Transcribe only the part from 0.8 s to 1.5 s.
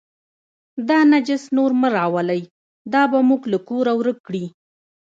دا نجس